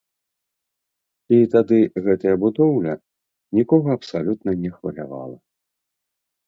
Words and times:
І 1.37 1.49
тады 1.55 1.79
гэтая 2.07 2.33
будоўля 2.45 2.93
нікога 3.59 3.89
абсалютна 4.01 4.51
не 4.65 4.71
хвалявала. 4.79 5.37